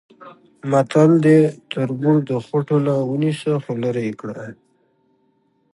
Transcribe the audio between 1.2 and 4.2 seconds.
دی: تربور د خوټونه ونیسه خولرې یې